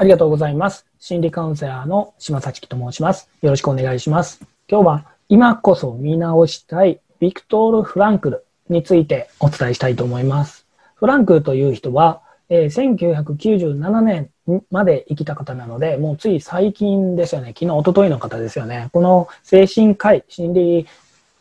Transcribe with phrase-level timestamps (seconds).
[0.00, 0.86] ありがとうございます。
[0.98, 3.28] 心理カウンセラーの島崎と申します。
[3.42, 4.40] よろしくお願いします。
[4.66, 10.64] 今日は今こそ見直したいビクトール・フランクルについてお伝えしたいと思います。
[10.94, 14.30] フランクルという人は、え、1997年
[14.70, 17.48] まで生きた方なので、もうつい最近ですよね。
[17.48, 18.88] 昨日、一昨日の方ですよね。
[18.94, 20.86] この精神科医、心理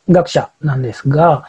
[0.10, 1.48] 学者なんですが、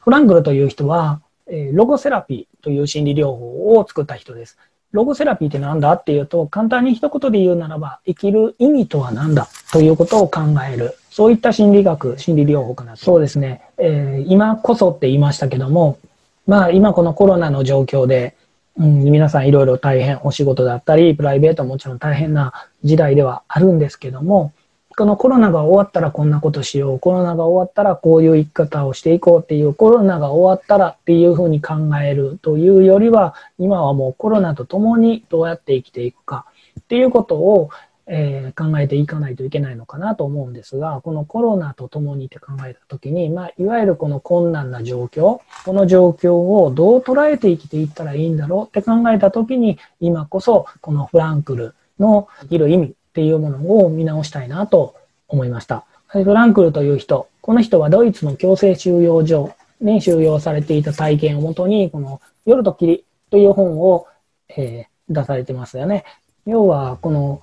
[0.00, 4.58] フランクルという人は、え、ロゴセラピーという心理療法を作った人です。
[4.92, 10.96] ロゴセラピーって何だっていうと、簡単に一言で言うならば、生きる意味とは何だということを考える。
[11.10, 12.96] そういった心理学、心理療法かな。
[12.96, 13.62] そうですね。
[13.78, 15.98] えー、今こそって言いましたけども、
[16.46, 18.36] まあ今このコロナの状況で、
[18.76, 22.52] うん、皆さんいろいろ大変、お仕事だったり、プライベートももちろん大変な
[22.82, 24.52] 時代ではあるんですけども、
[25.00, 36.44] このコロナが終わったらこんなことしよう、コロナが終わったらこういう生き方をしていこうっていう、コロナが終わったらっていうふうに考えるというよりは、今はもうコロナと共にどうやって生きていくか。
[36.78, 37.70] っていうことを、
[38.08, 54.94] えー、考えていかないといけないのかなと思うんですが、このコロナと共にって考えたときに、まあ、いわゆるこの困難な状況、この状況をどう捉えて生きていったらいいんだろうって考えたときに、今こそこのフランクルの生きる意味っていうものを見直したいなと
[55.28, 55.84] 思いました。
[56.06, 64.06] フランクルという人、この人はドイツの強制収容所に収容されていた体験をもとに、この夜と霧という本を、
[64.48, 66.04] えー、出されてますよね。
[66.46, 67.42] 要は、この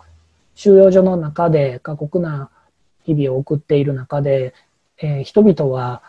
[0.55, 2.49] 収容所の中で過酷な
[3.03, 4.53] 日々を送っている中で、
[4.97, 6.01] えー、人々は、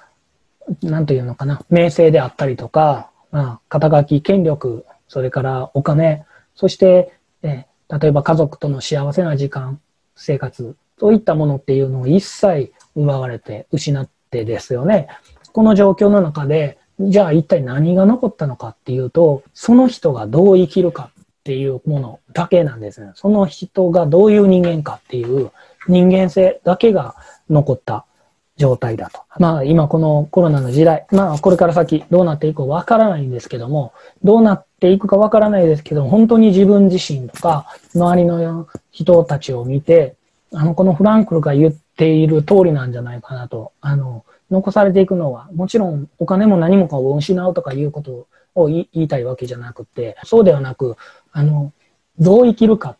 [0.82, 9.80] なんというのかな、名声であったりとか、まあ、肩書き、権力、それからお金、そして、え例えば家族との幸せな時間、
[10.14, 15.08] 生活、そういったものっていうのを一切奪われて、失ってですよね。
[15.52, 23.12] この状況の中で、じゃあ一体何が残ったのかっていうと、その人がどう生きるかっていうものだけなんですね。
[23.14, 25.50] その人がどういう人間かっていう
[25.86, 27.14] 人間性だけが
[27.48, 28.04] 残った
[28.56, 29.20] 状態だと。
[29.38, 33.92] まあ今このコロナの時代、まあこれから先どうなっていくかわからないんですけども、
[34.24, 40.16] どうなっていくかわからないですけど、本当に自分自身とか周りの人たちを見て、
[40.52, 50.96] あの、このフランクルが言っている通りなんじゃないかなと、あの、残されていくのは、もちろんお金も何もかを失うとかいうことを言いたいわけじゃなくて、そうではなく、
[51.32, 51.72] あの、
[52.18, 52.96] どう生きるか、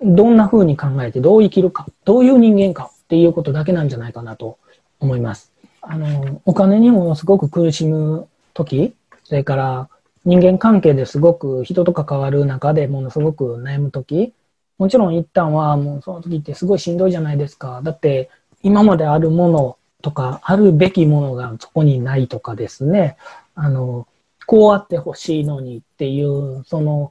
[0.00, 4.58] どんな風に考えてどう生きるか、どういう人間かっていうことだけなんじゃないかなと
[5.00, 5.52] 思います。
[5.80, 8.94] あの、お金にもすごく苦しむ時、
[9.24, 9.88] それから
[10.28, 14.34] 人間関係ですごく人と関わる中でものすごく悩む時、
[14.76, 17.80] もちろん一旦はもうその時ってすごいしんどいじゃないですか。
[17.82, 18.28] だって
[18.62, 23.16] 今まであるものとか、あるべきものがそこにないとかですね。
[23.54, 24.06] あの、
[24.44, 27.10] こうあってほしいのにっていう、その、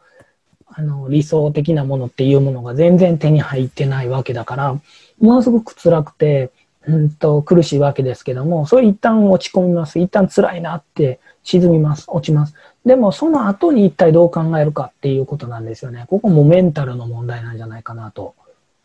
[0.67, 4.73] あの、理想的なものっていうものが全然手に入ってないわけだから、
[5.19, 6.51] ものすごく辛くて、
[6.87, 9.99] うんと苦しいわけですけども、それ一旦落ち込みます。
[9.99, 12.05] 一旦辛いなって沈みます。
[12.07, 12.55] 落ちます。
[12.85, 16.05] でもその後に一体どう考えるかっていうことなんですよね。
[16.07, 18.35] ここもメンタルの問題なんじゃないかなと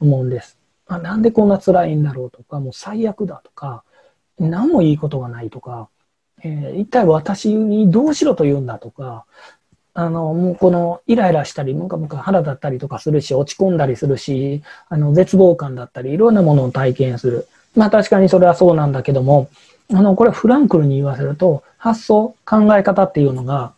[0.01, 0.59] 思うんです。
[0.89, 3.85] あなんでこんな辛いんだろうとか、もう最悪だとか、
[4.39, 5.89] 何もいいことがないとか、
[6.43, 9.25] えー、一体私にどうしろと言うんだとか、
[9.95, 17.47] あの、もうこのイライラしたり、ムカムカ腹立ったりとかするし、落ち込んだりするし、あの、絶望感だったり、いろんなものを体験する。
[17.75, 19.49] まあ確かにそれはそうなんだけども、
[19.93, 23.73] あの、これフランクルに言わせると、発想、考え方っていうのが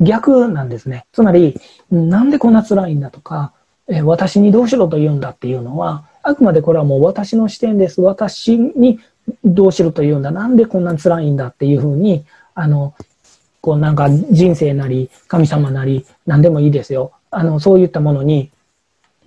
[0.00, 1.06] 逆なんですね。
[1.12, 1.58] つまり、
[1.90, 3.52] なんでこんな辛いんだとか、
[3.88, 8.00] え私にどうしろと言うんだっていうのは、あくまでこれはもう私の視点です。
[8.00, 9.00] 私に
[9.44, 10.30] どうしろと言うんだ。
[10.30, 12.24] なんでこんな辛いんだっていうふうに、
[12.54, 12.94] あの、
[13.60, 17.12] こうなんか人生なり、神様なり、何でもいいですよ。
[17.30, 18.50] あの、そういったものに、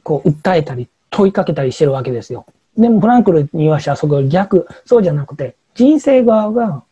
[0.04, 2.46] こう、訴えたり、問いかけたりしてるわけですよ。
[2.82, 4.68] でも、フランクルに言わしてはそこ逆。
[4.86, 6.84] そうじゃなくて、人生側が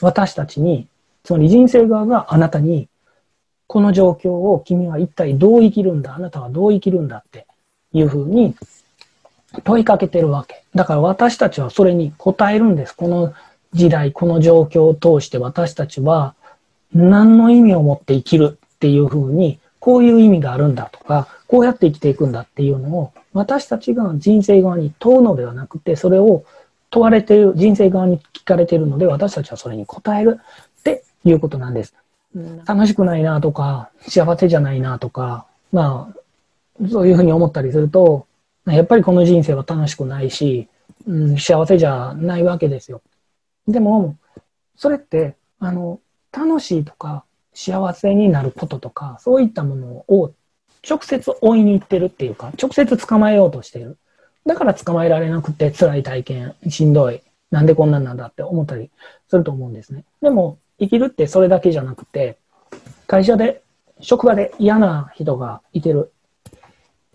[0.00, 0.86] 私たちに、
[1.24, 2.88] つまり人生側があなたに、
[3.66, 7.46] この状況を君は一体どう生きるんだあなたはどう生きるんだって
[7.92, 8.54] いうふうに
[9.64, 10.64] 問いかけてるわけ。
[10.74, 12.94] だから私たちはそれに答えるんです。
[12.94, 13.34] この
[13.72, 16.34] 時代、この状況を通して私たちは
[16.94, 26.44] 何の意味を持って生きるっていうふうに、こういう意味があるんだとか、こうやって生きていくんだっていうのを私たちが人生側に問うのではなくて、それを
[26.90, 30.40] 問われている、人生側に聞かれているので、私たちはそれに答える
[30.80, 31.94] っていうことなんです。
[32.66, 38.26] 楽しくないなとか、幸せじゃないなとか、まあ、そういうふうに思ったりすると、
[38.66, 40.66] やっぱりこの人生は楽しくないし、
[41.06, 43.02] うん、幸せじゃないわけですよ。
[43.68, 44.16] でも、
[44.74, 46.00] それって、あの、
[46.32, 47.22] 楽しいとか、
[47.56, 50.34] 幸せになることとか、そういったものを
[50.88, 53.96] 直接追いに行ってるっていうか、直接捕まえようとしてる。
[54.44, 58.90] だから捕まえられなくて辛い体験、しんどい、なんでこんなんなんだって思ったり
[59.28, 60.04] すると思うんですね。
[60.20, 62.36] でも、生きるってそれだけじゃなくて、
[63.06, 63.62] 会社で、
[64.00, 66.12] 職場で嫌な人がいてる。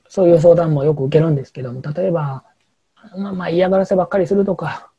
[0.10, 2.44] そういう相談もよく受けるんですけども、例えば、
[3.16, 4.90] まあ、まあ嫌がらせばっかりするとか、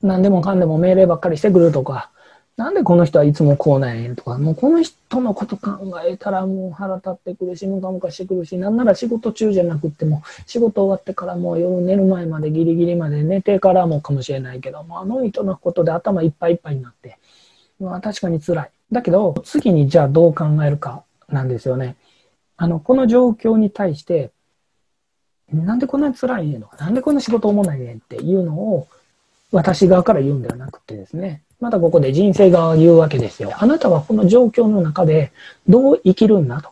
[0.00, 2.10] 何でもかんでも命令ばっかりしてくるとか、
[2.58, 17.18] なんでこの人はいつもこうなんやとか、もうこの人のこと考えたらもう腹立ってくるし、ムカムカしてくるし、なんなら仕事中じゃなくても、仕事終わってからもう夜寝る前までギリギリまで寝てからもかもしれないけどもう、あの人のことで頭いっぱいいっぱいになって、
[17.78, 18.70] まあ確かに辛い。
[18.90, 21.94] だけど、次にじゃあどう考えるかなんですよね。
[22.56, 24.32] あの、この状況に対して、
[25.52, 28.88] なんでこんなに辛いねんとか、なんでこんな仕事思わないねんっていうのを、
[29.52, 33.52] 私側から言うんではなくてですね、またここで人生側が言うわけですよ。
[33.56, 35.32] あなたはこの状況の中で
[35.68, 36.70] どう生きるんだと。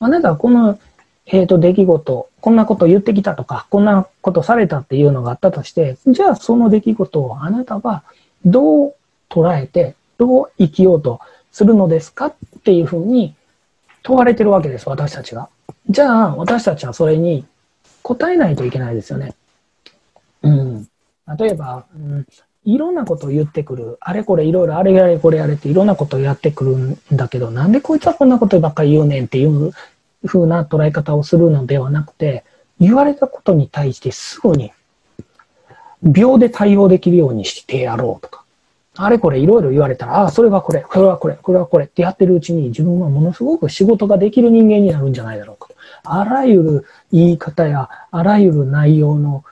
[0.00, 0.78] あなたはこの、
[1.26, 8.02] えっ、ー、と、出来事、こんなこと言ってきたとか、こんなことされたっていうのがあったとして、じゃあその出来事をあなたは
[8.44, 8.94] どう
[9.28, 11.20] 捉えて、どう生きようと
[11.52, 12.26] するのですか？
[12.26, 12.34] っ
[12.64, 13.34] ていうふうに
[14.02, 15.48] 問われてるわけです、私たちが。
[15.90, 17.46] じゃあ、私たちはそれに
[18.02, 19.34] 答えないといけないですよね。
[20.42, 20.88] うん。
[21.38, 22.26] 例えば、うん、
[22.68, 23.96] いろんなことを言ってくる。
[24.00, 29.72] あれこれいろいろあれやれこれやれっていろんなことをやってくるんだけど、なんでこいつはこんなことばっかり言うねんっていう
[30.26, 32.44] 風な捉え方をするのではなくて、
[32.78, 34.72] 言われたことに対してすぐに
[36.02, 38.44] 秒で対応できるようにしてやろうとか。
[39.00, 45.74] あれこれいろいろ言われたら、ああ、それはこれ、これはこれ、これはこれってやってるうちに自分はものすごく仕事ができる人間になるんじゃないだろうかと。
[46.02, 49.44] あらゆる言い方や、あらゆる内容の、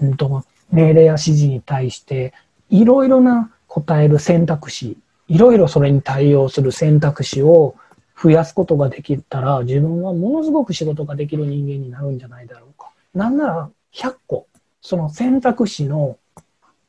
[0.00, 2.32] うんと、命令や指示に対して、
[2.70, 4.96] いろいろな答える選択肢、
[5.28, 7.74] いろいろそれに対応する選択肢を
[8.20, 12.90] 増やすことができたら、自分はものすごく仕事ができる人間になるんじゃないだろうか。
[13.14, 14.46] なんなら100個、
[14.80, 16.18] その選択肢の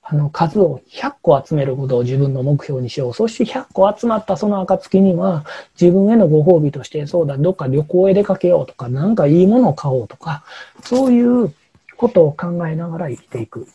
[0.09, 3.13] あの数を100個集めることを自分の目標にしよう。
[3.13, 5.43] そして100個集まったその暁には
[5.79, 10.45] 自分へのご褒美としてそうだ、どっか旅行へ出かけようとか、なんかいいものを買おうとか、
[10.81, 11.53] そういう
[11.97, 13.63] ことを考えながら生きていく。
[13.63, 13.65] っ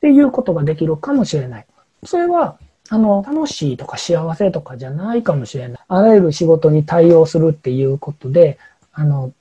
[0.00, 1.66] ていうことができるかもしれない。
[2.04, 2.58] それは、
[2.90, 5.80] あの、楽しいとか幸せとかじゃないかもしれない。
[5.88, 8.58] あらゆる仕事に対応するっていうことで、
[8.92, 9.32] あの、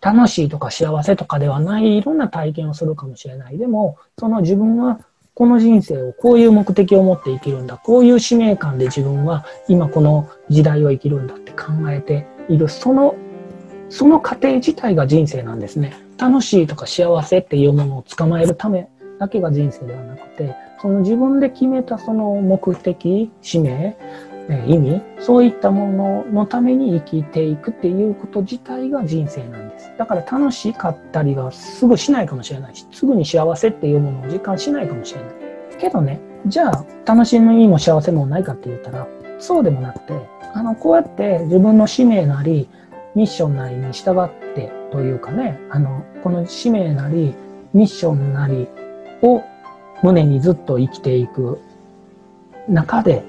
[0.00, 3.58] 楽しいとか幸せとかではないいろんな体験をするかもしれない。
[3.58, 5.00] でも、その自分は
[5.34, 7.76] この人生をこういう目的を持って生きるんだ。
[7.76, 12.68] こういう使命感で自分は今この時代を生きるんだって考えている。
[12.68, 13.14] その、
[13.88, 16.07] その過程自体が人生なんですね。
[16.18, 18.88] 楽しいとか幸せっていうものを捕まえるため
[19.18, 23.96] だけが人生ではなくて、その自分で決めたその目的、使命、
[24.66, 29.92] 意味、そういったもののために生きていくっていうこと自体が人生なんです。
[29.98, 35.30] だから楽しかったりはすぐしないかもしれないし、すぐに幸せっていうものを実感しないかもしれない。
[35.78, 39.06] けどね、じゃあ楽しみも幸せもないかって言ったら、
[39.38, 40.14] そうでもなくて、
[40.54, 42.68] あの、こうやって自分の使命なり、
[43.14, 47.34] ミッションなりに従ってというかね、あの、この使命なり、
[47.74, 48.68] ミッションなり、
[49.22, 49.42] を
[50.02, 51.60] 胸にずっと生きていく
[52.68, 53.24] 中で、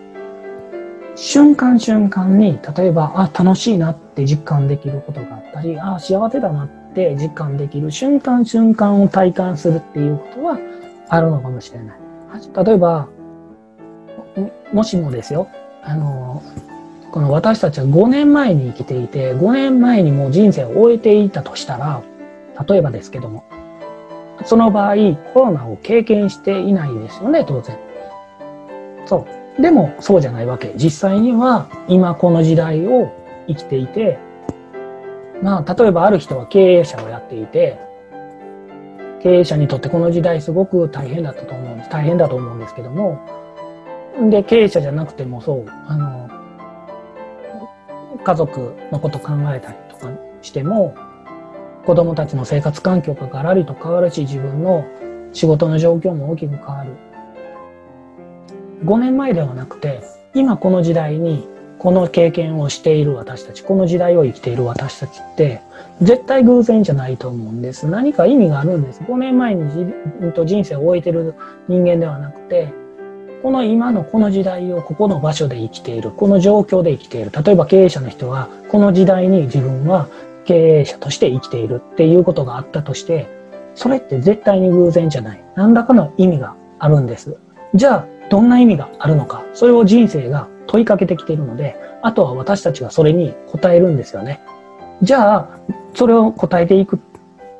[1.15, 10.57] 瞬間瞬間に、例えば、あ、楽しいなって実感できることがあったり、あ、幸せだなって実感できる瞬間瞬間を体感するっていうことは
[11.10, 12.00] あるのかもしれない。
[12.65, 13.07] 例えば、
[14.72, 15.48] もしもですよ、
[15.83, 16.41] あの、
[17.11, 22.03] この私たちは5年前に生きていて、5年前にもう人生を終えていたとしたら、
[22.67, 23.43] 例えばですけども、
[24.45, 24.95] その場合、
[25.33, 27.77] コロナを経験していないですよね、当然。
[29.05, 29.25] そ
[29.57, 29.61] う。
[29.61, 30.73] でも、そうじゃないわけ。
[30.75, 33.11] 実際には、今この時代を
[33.47, 34.17] 生きていて、
[35.41, 37.79] まあ、例えばある人は経営者をやっていて、
[39.21, 41.89] 経営者にとってこの時代すごく大変だったと思うんです。
[41.89, 43.19] 大変だと思うんですけども、
[44.29, 46.38] で、経営者じゃなくてもそう、あの、
[48.23, 50.11] 家族のこと考えたりとか
[50.41, 50.95] しても、
[51.85, 54.85] 子供たちの生活環境がガラリと変わるし、自分の
[55.33, 56.91] 仕事の状況も大きく変わる。
[58.83, 60.01] 5年前ではなくて、
[60.33, 61.47] 今この時代に
[61.79, 65.61] この経験をしている私たち、この時代を生きている私たちって、
[66.01, 67.88] 絶対偶然じゃないと思うんです。
[67.88, 69.01] 何か意味があるんです。
[69.01, 69.69] 5年前に
[70.45, 71.35] 人生を終えてる
[71.67, 72.73] 人間ではなくて、
[73.41, 77.31] この今のこの時代をここの場所で生きている、この状況で生きている。
[77.31, 80.08] 例えば経営者の人は、この時代に自分は
[80.43, 83.27] 経営者として生きているっていうことがあったとして、
[83.75, 85.43] それって絶対に偶然じゃない。
[85.55, 87.38] 何らかの意味があるんです。
[87.75, 94.41] じゃあ、どんな意味があるのか、それを人生が問いかけてきているので、あとは私たちがそれに答えるんですよね。
[95.01, 95.50] じゃあ、
[95.93, 97.00] それを答えていく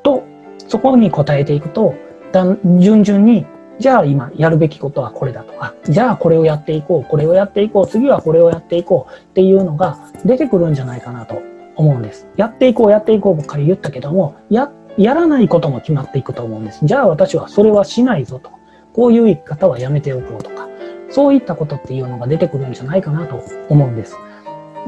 [0.02, 0.24] と、
[0.68, 1.94] そこに答えていくと、
[2.32, 3.46] 順々に、
[3.80, 11.40] じゃあ今やるべきことはこれだとか、じゃあこれをやっていこう、これをやっていこう、次はこれをやっていこうっていうのが出てくるんじゃないかなと
[11.76, 12.28] 思うんです。
[12.36, 16.84] やっていこう、やっていこうばっかり言ったけども、や、やらないことも決まっていくと思うんです。
[16.84, 18.50] じゃあ私はそれはしないぞと。
[18.92, 20.68] こういう生き方はやめておこうとか、
[21.08, 24.14] そういったことっていうのが出てくるんじゃないかなと思うんです。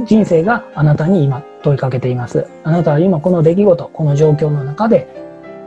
[0.05, 2.47] 人生があなたに今問いかけています。
[2.63, 5.09] あなたは今この出来事、この状況の中で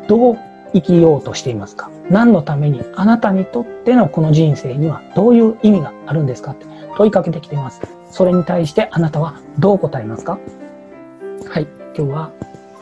[0.08, 0.38] どう
[0.76, 1.90] 生きようとしていますか？
[2.12, 6.52] 何のためにあなたにとってのこの人生にはどういう意味があるんですか？
[6.52, 6.66] って
[6.98, 7.82] 問いかけてきています。
[8.12, 10.38] それに対してあなたはどう答えますか？
[11.50, 11.68] はい。
[11.98, 12.32] 今日は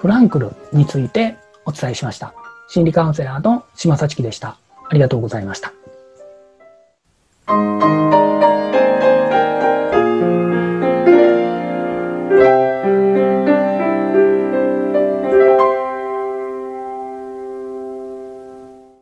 [0.01, 2.33] フランクルについてお伝えしました。
[2.67, 4.57] 心理カウンセラーの島幸樹でした。
[4.89, 5.71] ありがとうございました。